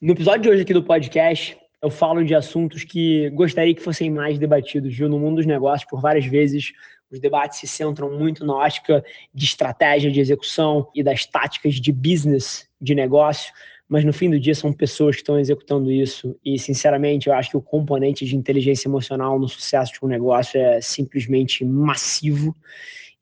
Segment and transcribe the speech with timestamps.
[0.00, 4.08] No episódio de hoje aqui do podcast, eu falo de assuntos que gostaria que fossem
[4.08, 5.10] mais debatidos, viu?
[5.10, 6.72] No mundo dos negócios, por várias vezes,
[7.10, 9.04] os debates se centram muito na ótica
[9.34, 13.52] de estratégia de execução e das táticas de business de negócio,
[13.90, 16.38] mas no fim do dia são pessoas que estão executando isso.
[16.44, 20.60] E, sinceramente, eu acho que o componente de inteligência emocional no sucesso de um negócio
[20.60, 22.54] é simplesmente massivo.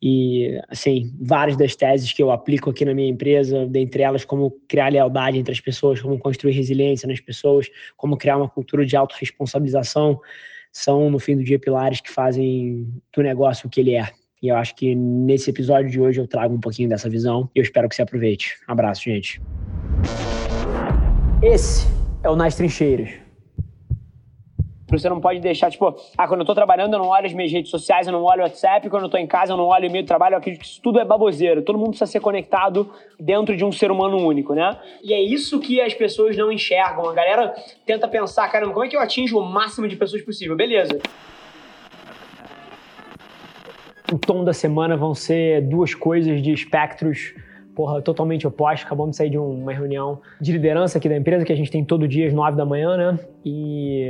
[0.00, 4.50] E, assim, várias das teses que eu aplico aqui na minha empresa, dentre elas, como
[4.68, 7.66] criar lealdade entre as pessoas, como construir resiliência nas pessoas,
[7.96, 10.21] como criar uma cultura de autorresponsabilização,
[10.71, 14.07] são, no fim do dia, pilares que fazem do negócio o que ele é.
[14.43, 17.58] E eu acho que nesse episódio de hoje eu trago um pouquinho dessa visão e
[17.58, 18.54] eu espero que você aproveite.
[18.68, 19.40] abraço, gente.
[21.42, 21.86] Esse
[22.22, 23.28] é o Nas Trincheiras
[24.90, 27.52] você não pode deixar, tipo, ah, quando eu tô trabalhando eu não olho as minhas
[27.52, 29.84] redes sociais, eu não olho o WhatsApp, quando eu tô em casa eu não olho
[29.84, 31.62] o e-mail do trabalho, eu acredito que isso tudo é baboseiro.
[31.62, 34.78] Todo mundo precisa ser conectado dentro de um ser humano único, né?
[35.02, 37.08] E é isso que as pessoas não enxergam.
[37.08, 40.56] A galera tenta pensar, caramba, como é que eu atinjo o máximo de pessoas possível?
[40.56, 40.98] Beleza.
[44.11, 47.34] O tom da semana vão ser duas coisas de espectros
[47.79, 48.84] porra, totalmente oposto.
[48.84, 51.85] Acabamos de sair de uma reunião de liderança aqui da empresa que a gente tem
[51.85, 53.20] todo dia às nove da manhã, né?
[53.45, 54.03] E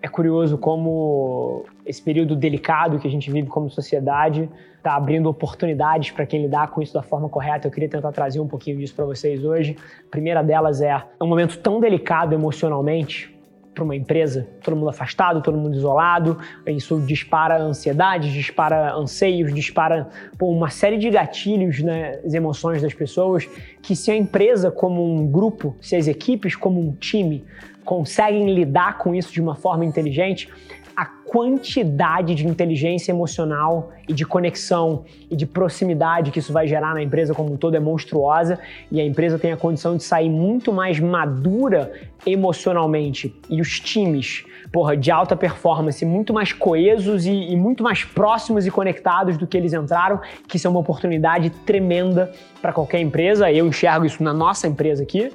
[0.00, 6.12] é curioso como esse período delicado que a gente vive como sociedade está abrindo oportunidades
[6.12, 7.66] para quem lidar com isso da forma correta.
[7.66, 9.76] Eu queria tentar trazer um pouquinho disso para vocês hoje.
[10.06, 13.36] A primeira delas é um momento tão delicado emocionalmente
[13.78, 20.08] para uma empresa, todo mundo afastado, todo mundo isolado, isso dispara ansiedade, dispara anseios, dispara
[20.36, 23.48] pô, uma série de gatilhos nas né, emoções das pessoas,
[23.80, 27.44] que se a empresa como um grupo, se as equipes como um time
[27.88, 30.46] conseguem lidar com isso de uma forma inteligente,
[30.94, 36.92] a quantidade de inteligência emocional e de conexão e de proximidade que isso vai gerar
[36.92, 38.58] na empresa como um todo é monstruosa
[38.92, 41.90] e a empresa tem a condição de sair muito mais madura
[42.26, 48.04] emocionalmente e os times, porra, de alta performance muito mais coesos e, e muito mais
[48.04, 53.00] próximos e conectados do que eles entraram, que isso é uma oportunidade tremenda para qualquer
[53.00, 53.50] empresa.
[53.50, 55.32] Eu enxergo isso na nossa empresa aqui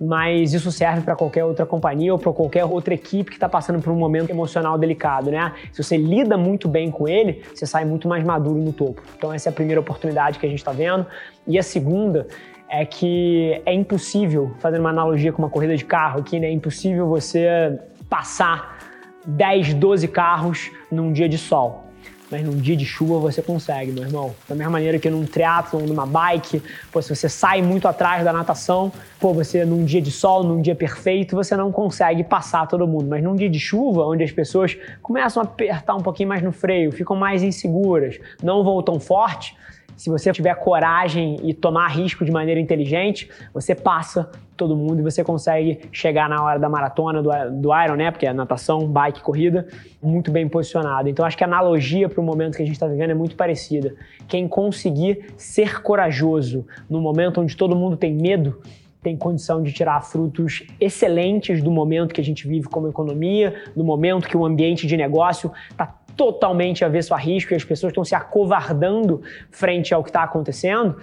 [0.00, 3.80] mas isso serve para qualquer outra companhia ou para qualquer outra equipe que está passando
[3.80, 5.52] por um momento emocional delicado, né?
[5.72, 9.02] Se você lida muito bem com ele, você sai muito mais maduro no topo.
[9.16, 11.06] Então essa é a primeira oportunidade que a gente está vendo.
[11.46, 12.26] E a segunda
[12.68, 16.48] é que é impossível, fazendo uma analogia com uma corrida de carro aqui, né?
[16.48, 17.78] É impossível você
[18.08, 18.78] passar
[19.26, 21.83] 10, 12 carros num dia de sol
[22.30, 24.34] mas num dia de chuva você consegue, meu irmão.
[24.48, 28.32] Da mesma maneira que num triatlon, numa bike, pô, se você sai muito atrás da
[28.32, 32.86] natação, pô, você num dia de sol, num dia perfeito, você não consegue passar todo
[32.86, 33.06] mundo.
[33.08, 36.52] Mas num dia de chuva, onde as pessoas começam a apertar um pouquinho mais no
[36.52, 39.56] freio, ficam mais inseguras, não vão tão forte,
[39.96, 45.02] se você tiver coragem e tomar risco de maneira inteligente, você passa todo mundo e
[45.02, 48.10] você consegue chegar na hora da maratona, do, do Iron, né?
[48.10, 49.66] Porque é natação, bike, corrida,
[50.02, 51.08] muito bem posicionado.
[51.08, 53.36] Então acho que a analogia para o momento que a gente está vivendo é muito
[53.36, 53.94] parecida.
[54.28, 58.60] Quem conseguir ser corajoso no momento onde todo mundo tem medo,
[59.04, 63.84] tem condição de tirar frutos excelentes do momento que a gente vive como economia, do
[63.84, 68.04] momento que o ambiente de negócio está totalmente avesso a risco e as pessoas estão
[68.04, 69.20] se acovardando
[69.50, 70.96] frente ao que está acontecendo.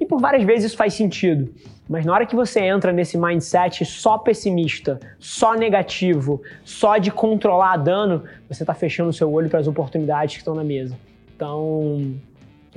[0.00, 1.52] E por várias vezes isso faz sentido.
[1.88, 7.78] Mas na hora que você entra nesse mindset só pessimista, só negativo, só de controlar
[7.78, 10.96] dano, você está fechando o seu olho para as oportunidades que estão na mesa.
[11.34, 12.14] Então,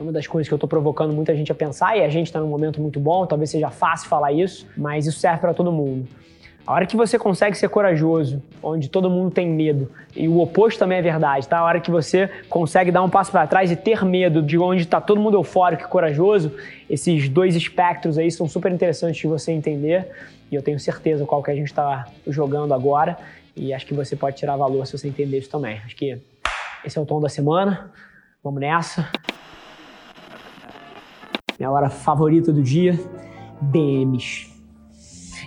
[0.01, 2.39] uma das coisas que eu estou provocando muita gente a pensar, e a gente está
[2.39, 6.07] num momento muito bom, talvez seja fácil falar isso, mas isso serve para todo mundo.
[6.66, 10.78] A hora que você consegue ser corajoso, onde todo mundo tem medo, e o oposto
[10.78, 11.57] também é verdade, tá?
[11.57, 14.84] A hora que você consegue dar um passo para trás e ter medo de onde
[14.84, 16.51] está todo mundo eufórico e corajoso,
[16.90, 20.07] esses dois espectros aí são super interessantes de você entender,
[20.51, 23.17] e eu tenho certeza qual que a gente está jogando agora,
[23.56, 25.81] e acho que você pode tirar valor se você entender isso também.
[25.85, 26.17] Acho que
[26.85, 27.91] esse é o tom da semana.
[28.44, 29.07] Vamos nessa.
[31.61, 32.99] Minha hora favorita do dia,
[33.61, 34.49] DMs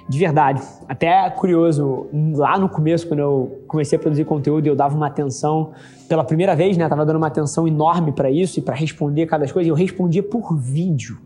[0.08, 0.62] de verdade.
[0.88, 5.72] Até curioso, lá no começo, quando eu comecei a produzir conteúdo, eu dava uma atenção,
[6.08, 6.88] pela primeira vez, né?
[6.88, 9.66] Tava dando uma atenção enorme para isso e para responder cada coisa.
[9.66, 11.18] E eu respondia por vídeo.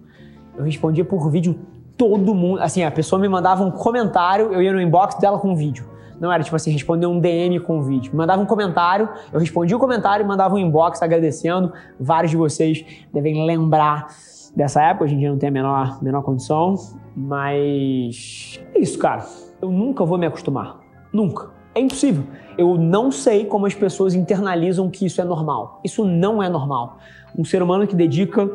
[0.56, 1.58] Eu respondia por vídeo
[1.94, 2.62] todo mundo.
[2.62, 5.84] Assim, a pessoa me mandava um comentário, eu ia no inbox dela com um vídeo.
[6.18, 8.10] Não era tipo assim, responder um DM com um vídeo.
[8.12, 11.74] Me mandava um comentário, eu respondia o comentário e mandava um inbox agradecendo.
[12.00, 12.82] Vários de vocês
[13.12, 14.06] devem lembrar
[14.54, 16.74] dessa época, hoje em dia não tem a menor, menor condição,
[17.16, 19.24] mas é isso, cara.
[19.60, 20.80] Eu nunca vou me acostumar.
[21.12, 21.50] Nunca.
[21.74, 22.24] É impossível.
[22.56, 25.80] Eu não sei como as pessoas internalizam que isso é normal.
[25.84, 26.98] Isso não é normal.
[27.36, 28.50] Um ser humano que dedica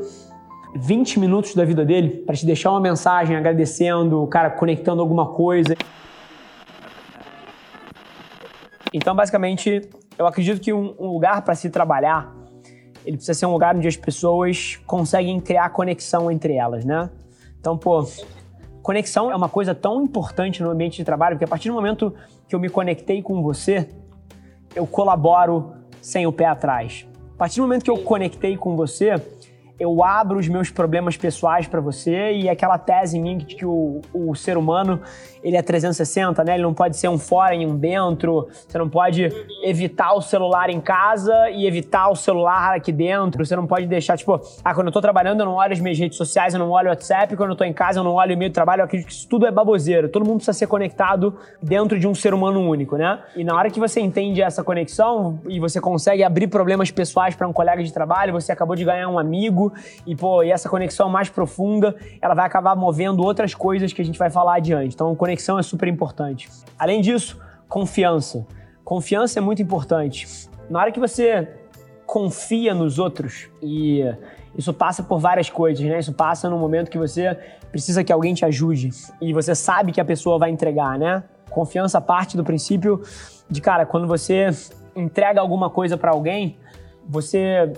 [0.75, 5.75] 20 minutos da vida dele para te deixar uma mensagem agradecendo, cara, conectando alguma coisa.
[8.93, 12.33] Então, basicamente, eu acredito que um, um lugar para se trabalhar,
[13.05, 17.09] ele precisa ser um lugar onde as pessoas conseguem criar conexão entre elas, né?
[17.59, 18.05] Então, pô,
[18.81, 22.13] conexão é uma coisa tão importante no ambiente de trabalho, porque a partir do momento
[22.47, 23.89] que eu me conectei com você,
[24.75, 27.07] eu colaboro sem o pé atrás.
[27.33, 29.15] A partir do momento que eu conectei com você,
[29.79, 34.01] eu abro os meus problemas pessoais para você e aquela tese minha de que o,
[34.13, 35.01] o ser humano
[35.43, 36.53] ele é 360, né?
[36.53, 38.47] Ele não pode ser um fora e um dentro.
[38.49, 39.29] Você não pode
[39.61, 43.45] evitar o celular em casa e evitar o celular aqui dentro.
[43.45, 45.99] Você não pode deixar, tipo, ah, quando eu tô trabalhando eu não olho as minhas
[45.99, 47.35] redes sociais, eu não olho o WhatsApp.
[47.35, 48.81] Quando eu tô em casa eu não olho o e-mail do trabalho.
[48.81, 50.07] Eu acredito que isso tudo é baboseira.
[50.07, 53.19] Todo mundo precisa ser conectado dentro de um ser humano único, né?
[53.35, 57.47] E na hora que você entende essa conexão e você consegue abrir problemas pessoais para
[57.47, 59.72] um colega de trabalho, você acabou de ganhar um amigo
[60.05, 64.05] e, pô, e essa conexão mais profunda, ela vai acabar movendo outras coisas que a
[64.05, 64.93] gente vai falar adiante.
[64.95, 66.49] Então, conexão é super importante.
[66.77, 68.45] Além disso, confiança.
[68.83, 70.49] Confiança é muito importante.
[70.69, 71.47] Na hora que você
[72.05, 74.01] confia nos outros e
[74.55, 75.99] isso passa por várias coisas, né?
[75.99, 77.37] Isso passa no momento que você
[77.71, 81.23] precisa que alguém te ajude e você sabe que a pessoa vai entregar, né?
[81.49, 83.01] Confiança parte do princípio
[83.49, 84.49] de, cara, quando você
[84.95, 86.57] entrega alguma coisa para alguém,
[87.07, 87.73] você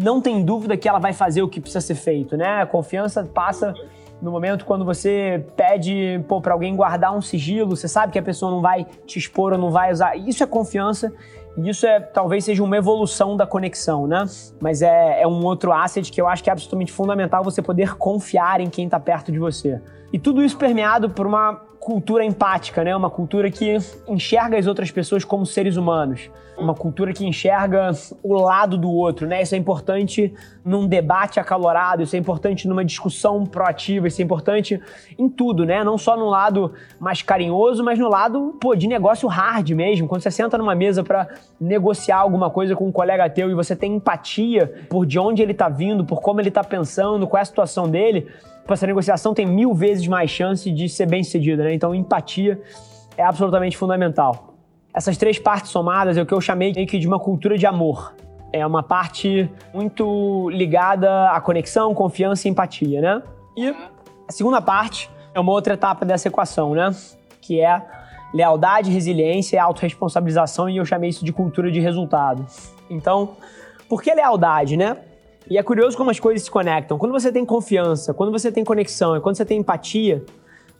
[0.00, 2.62] não tem dúvida que ela vai fazer o que precisa ser feito, né?
[2.62, 3.74] A confiança passa
[4.20, 8.50] no momento quando você pede para alguém guardar um sigilo, você sabe que a pessoa
[8.50, 10.16] não vai te expor ou não vai usar.
[10.16, 11.12] Isso é confiança
[11.56, 14.24] e isso é talvez seja uma evolução da conexão, né?
[14.60, 17.96] Mas é, é um outro asset que eu acho que é absolutamente fundamental você poder
[17.96, 19.80] confiar em quem está perto de você.
[20.12, 21.54] E tudo isso permeado por uma
[21.88, 22.94] cultura empática, né?
[22.94, 26.30] Uma cultura que enxerga as outras pessoas como seres humanos.
[26.58, 27.92] Uma cultura que enxerga
[28.22, 29.40] o lado do outro, né?
[29.40, 34.78] Isso é importante num debate acalorado, isso é importante numa discussão proativa, isso é importante
[35.18, 35.82] em tudo, né?
[35.82, 40.06] Não só no lado mais carinhoso, mas no lado, pô, de negócio hard mesmo.
[40.06, 41.26] Quando você senta numa mesa para
[41.58, 45.54] negociar alguma coisa com um colega teu e você tem empatia por de onde ele
[45.54, 48.26] tá vindo, por como ele tá pensando, qual é a situação dele,
[48.74, 51.74] essa negociação tem mil vezes mais chance de ser bem sucedida, né?
[51.74, 52.60] Então, empatia
[53.16, 54.54] é absolutamente fundamental.
[54.94, 58.14] Essas três partes somadas é o que eu chamei de uma cultura de amor.
[58.52, 63.22] É uma parte muito ligada à conexão, confiança e empatia, né?
[63.56, 66.94] E a segunda parte é uma outra etapa dessa equação, né?
[67.40, 67.82] Que é
[68.32, 72.44] lealdade, resiliência e autorresponsabilização, e eu chamei isso de cultura de resultado.
[72.90, 73.36] Então,
[73.88, 74.96] por que lealdade, né?
[75.50, 76.98] E é curioso como as coisas se conectam.
[76.98, 80.22] Quando você tem confiança, quando você tem conexão e quando você tem empatia,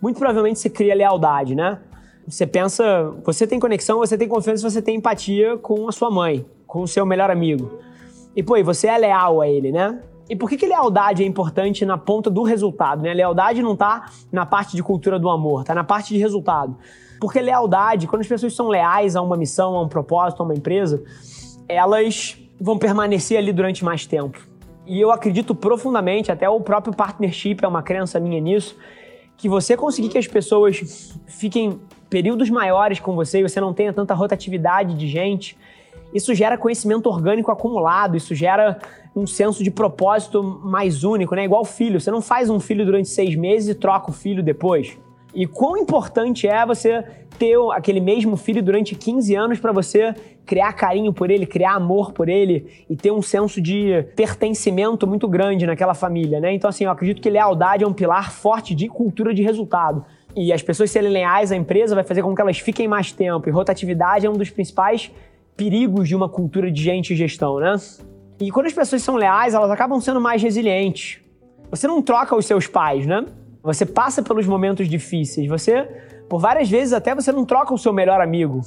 [0.00, 1.78] muito provavelmente você cria lealdade, né?
[2.26, 6.44] Você pensa, você tem conexão, você tem confiança, você tem empatia com a sua mãe,
[6.66, 7.78] com o seu melhor amigo.
[8.36, 10.00] E, pô, e você é leal a ele, né?
[10.28, 13.02] E por que, que lealdade é importante na ponta do resultado?
[13.02, 13.14] Né?
[13.14, 16.76] Lealdade não tá na parte de cultura do amor, tá na parte de resultado.
[17.18, 20.54] Porque lealdade, quando as pessoas são leais a uma missão, a um propósito, a uma
[20.54, 21.02] empresa,
[21.66, 24.46] elas vão permanecer ali durante mais tempo.
[24.88, 28.74] E eu acredito profundamente, até o próprio partnership é uma crença minha nisso,
[29.36, 33.92] que você conseguir que as pessoas fiquem períodos maiores com você e você não tenha
[33.92, 35.58] tanta rotatividade de gente,
[36.12, 38.78] isso gera conhecimento orgânico acumulado, isso gera
[39.14, 41.44] um senso de propósito mais único, né?
[41.44, 42.00] Igual filho.
[42.00, 44.96] Você não faz um filho durante seis meses e troca o filho depois.
[45.34, 47.04] E quão importante é você
[47.38, 50.14] ter aquele mesmo filho durante 15 anos para você
[50.48, 55.28] criar carinho por ele, criar amor por ele e ter um senso de pertencimento muito
[55.28, 56.54] grande naquela família, né?
[56.54, 60.04] Então, assim, eu acredito que lealdade é um pilar forte de cultura de resultado.
[60.34, 63.46] E as pessoas serem leais à empresa vai fazer com que elas fiquem mais tempo.
[63.46, 65.10] E rotatividade é um dos principais
[65.54, 67.76] perigos de uma cultura de gente e gestão, né?
[68.40, 71.20] E quando as pessoas são leais, elas acabam sendo mais resilientes.
[71.70, 73.26] Você não troca os seus pais, né?
[73.62, 75.46] Você passa pelos momentos difíceis.
[75.46, 75.82] Você,
[76.28, 78.62] por várias vezes, até você não troca o seu melhor amigo.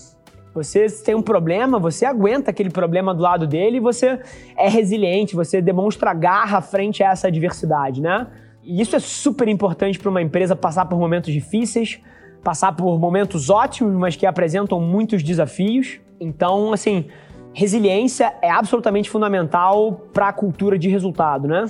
[0.54, 4.20] Você tem um problema, você aguenta aquele problema do lado dele e você
[4.58, 8.28] é resiliente, você demonstra garra frente a essa adversidade, né?
[8.64, 12.00] E isso é super importante para uma empresa passar por momentos difíceis,
[12.44, 16.00] passar por momentos ótimos, mas que apresentam muitos desafios.
[16.20, 17.06] Então, assim,
[17.54, 21.66] resiliência é absolutamente fundamental para a cultura de resultado, né?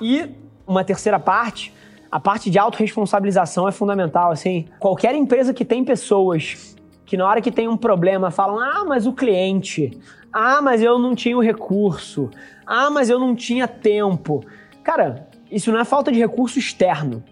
[0.00, 0.30] E
[0.66, 1.72] uma terceira parte
[2.14, 4.66] a parte de autorresponsabilização é fundamental, assim.
[4.78, 9.06] Qualquer empresa que tem pessoas que na hora que tem um problema falam: "Ah, mas
[9.06, 9.98] o cliente,
[10.32, 12.30] ah, mas eu não tinha o recurso,
[12.66, 14.44] ah, mas eu não tinha tempo".
[14.82, 17.22] Cara, isso não é falta de recurso externo.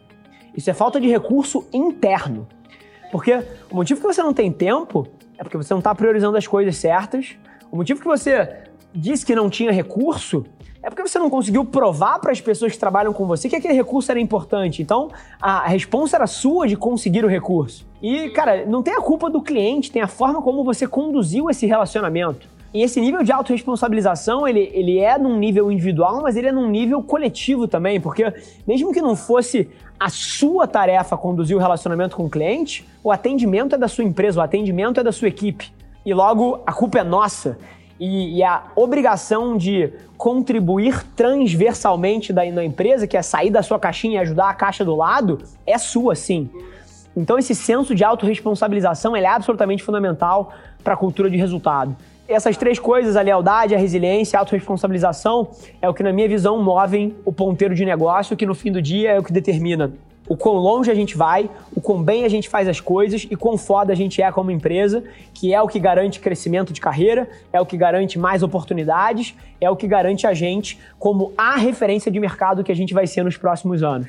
[0.56, 2.46] Isso é falta de recurso interno.
[3.10, 6.46] Porque o motivo que você não tem tempo é porque você não está priorizando as
[6.46, 7.36] coisas certas.
[7.70, 8.62] O motivo que você
[8.94, 10.44] disse que não tinha recurso
[10.82, 13.74] é porque você não conseguiu provar para as pessoas que trabalham com você que aquele
[13.74, 14.82] recurso era importante.
[14.82, 15.10] Então,
[15.40, 17.86] a resposta era sua de conseguir o recurso.
[18.02, 21.66] E, cara, não tem a culpa do cliente, tem a forma como você conduziu esse
[21.66, 22.48] relacionamento.
[22.74, 26.68] E esse nível de autorresponsabilização, ele, ele é num nível individual, mas ele é num
[26.68, 28.32] nível coletivo também, porque
[28.66, 29.68] mesmo que não fosse
[30.00, 34.40] a sua tarefa conduzir o relacionamento com o cliente, o atendimento é da sua empresa,
[34.40, 35.70] o atendimento é da sua equipe.
[36.04, 37.58] E logo, a culpa é nossa.
[38.04, 43.78] E, e a obrigação de contribuir transversalmente da, na empresa, que é sair da sua
[43.78, 46.50] caixinha e ajudar a caixa do lado, é sua sim.
[47.16, 51.94] Então esse senso de autorresponsabilização é absolutamente fundamental para a cultura de resultado.
[52.26, 56.60] Essas três coisas, a lealdade, a resiliência, a autorresponsabilização, é o que, na minha visão,
[56.60, 59.92] movem o ponteiro de negócio, que no fim do dia é o que determina
[60.28, 63.36] o quão longe a gente vai, o quão bem a gente faz as coisas e
[63.36, 65.02] quão foda a gente é como empresa,
[65.34, 69.68] que é o que garante crescimento de carreira, é o que garante mais oportunidades, é
[69.68, 73.24] o que garante a gente como a referência de mercado que a gente vai ser
[73.24, 74.08] nos próximos anos.